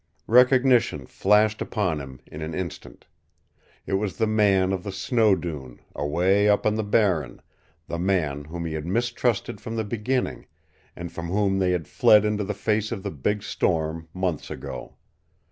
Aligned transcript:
Recognition 0.25 1.05
flashed 1.05 1.61
upon 1.61 2.01
him 2.01 2.21
in 2.25 2.41
an 2.41 2.55
instant. 2.55 3.05
It 3.85 3.93
was 4.01 4.17
the 4.17 4.25
man 4.25 4.73
of 4.73 4.81
the 4.81 4.91
snow 4.91 5.35
dune, 5.35 5.79
away 5.93 6.49
up 6.49 6.65
on 6.65 6.73
the 6.73 6.83
Barren, 6.83 7.39
the 7.85 7.99
man 7.99 8.45
whom 8.45 8.65
he 8.65 8.73
had 8.73 8.87
mistrusted 8.87 9.61
from 9.61 9.75
the 9.75 9.83
beginning, 9.83 10.47
and 10.95 11.11
from 11.11 11.27
whom 11.27 11.59
they 11.59 11.69
had 11.69 11.87
fled 11.87 12.25
into 12.25 12.43
the 12.43 12.55
face 12.55 12.91
of 12.91 13.03
the 13.03 13.11
Big 13.11 13.43
Storm 13.43 14.07
months 14.11 14.49
ago. 14.49 14.95